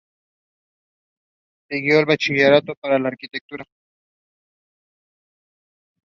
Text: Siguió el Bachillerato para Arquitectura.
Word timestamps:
Siguió 1.69 1.99
el 1.99 2.07
Bachillerato 2.07 2.73
para 2.73 2.95
Arquitectura. 3.07 3.63